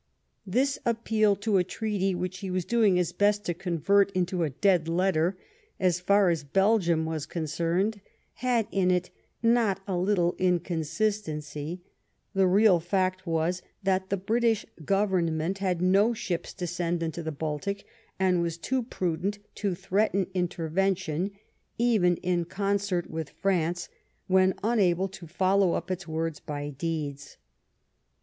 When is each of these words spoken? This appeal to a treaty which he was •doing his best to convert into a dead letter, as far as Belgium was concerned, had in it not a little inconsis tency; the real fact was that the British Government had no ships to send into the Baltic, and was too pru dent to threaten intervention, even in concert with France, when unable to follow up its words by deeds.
This 0.47 0.79
appeal 0.83 1.35
to 1.35 1.57
a 1.57 1.63
treaty 1.63 2.15
which 2.15 2.39
he 2.39 2.49
was 2.49 2.65
•doing 2.65 2.95
his 2.97 3.13
best 3.13 3.45
to 3.45 3.53
convert 3.53 4.09
into 4.13 4.41
a 4.41 4.49
dead 4.49 4.87
letter, 4.87 5.37
as 5.79 5.99
far 5.99 6.31
as 6.31 6.43
Belgium 6.43 7.05
was 7.05 7.27
concerned, 7.27 8.01
had 8.41 8.67
in 8.71 8.89
it 8.89 9.11
not 9.43 9.79
a 9.87 9.95
little 9.95 10.33
inconsis 10.39 11.21
tency; 11.21 11.81
the 12.33 12.47
real 12.47 12.79
fact 12.79 13.27
was 13.27 13.61
that 13.83 14.09
the 14.09 14.17
British 14.17 14.65
Government 14.83 15.59
had 15.59 15.83
no 15.83 16.15
ships 16.15 16.51
to 16.55 16.65
send 16.65 17.03
into 17.03 17.21
the 17.21 17.31
Baltic, 17.31 17.85
and 18.19 18.41
was 18.41 18.57
too 18.57 18.81
pru 18.81 19.21
dent 19.21 19.37
to 19.53 19.75
threaten 19.75 20.25
intervention, 20.33 21.29
even 21.77 22.17
in 22.23 22.45
concert 22.45 23.07
with 23.11 23.29
France, 23.29 23.87
when 24.25 24.55
unable 24.63 25.07
to 25.09 25.27
follow 25.27 25.73
up 25.73 25.91
its 25.91 26.07
words 26.07 26.39
by 26.39 26.71
deeds. 26.71 27.37